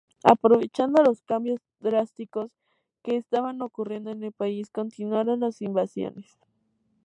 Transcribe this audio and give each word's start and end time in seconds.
Aprovechando 0.23 1.03
los 1.03 1.21
cambios 1.21 1.59
drásticos 1.79 2.57
que 3.03 3.17
estaban 3.17 3.61
ocurriendo 3.61 4.09
en 4.09 4.23
el 4.23 4.31
país, 4.31 4.71
continuaron 4.71 5.41
las 5.41 5.61
invasiones. 5.61 6.39